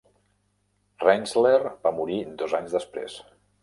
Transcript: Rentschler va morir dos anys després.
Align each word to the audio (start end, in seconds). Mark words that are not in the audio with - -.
Rentschler 1.05 1.53
va 1.87 1.95
morir 2.01 2.19
dos 2.43 2.61
anys 2.63 2.79
després. 2.81 3.25